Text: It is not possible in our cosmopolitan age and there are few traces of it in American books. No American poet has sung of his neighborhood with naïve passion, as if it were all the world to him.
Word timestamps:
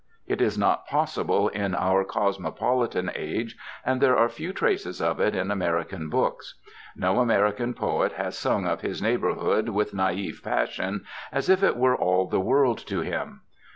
It 0.25 0.41
is 0.41 0.57
not 0.57 0.87
possible 0.87 1.49
in 1.49 1.75
our 1.75 2.03
cosmopolitan 2.03 3.11
age 3.13 3.55
and 3.85 4.01
there 4.01 4.17
are 4.17 4.27
few 4.29 4.51
traces 4.51 4.99
of 4.99 5.19
it 5.19 5.35
in 5.35 5.51
American 5.51 6.09
books. 6.09 6.55
No 6.95 7.19
American 7.19 7.75
poet 7.75 8.13
has 8.13 8.35
sung 8.35 8.65
of 8.65 8.81
his 8.81 8.99
neighborhood 8.99 9.69
with 9.69 9.93
naïve 9.93 10.41
passion, 10.41 11.05
as 11.31 11.49
if 11.49 11.61
it 11.61 11.77
were 11.77 11.95
all 11.95 12.25
the 12.25 12.39
world 12.41 12.79
to 12.87 13.01
him. 13.01 13.41